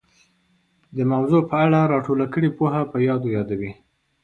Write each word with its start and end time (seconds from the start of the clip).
د 0.95 0.97
موضوع 1.11 1.41
په 1.49 1.55
اړه 1.65 1.79
را 1.91 1.99
ټوله 2.05 2.25
کړې 2.33 2.49
پوهه 2.57 2.81
په 2.91 2.97
یادو 3.07 3.27
یادوي 3.37 3.71